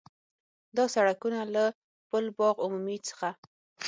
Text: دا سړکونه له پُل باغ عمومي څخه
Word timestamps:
دا 0.77 0.85
سړکونه 0.95 1.39
له 1.53 1.63
پُل 2.09 2.25
باغ 2.37 2.55
عمومي 2.63 2.97
څخه 3.07 3.29